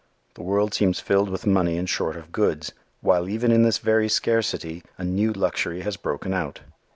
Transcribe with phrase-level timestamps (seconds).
[0.33, 4.09] The world seems filled with money and short of goods, while even in this very
[4.09, 6.61] scarcity a new luxury has broken out.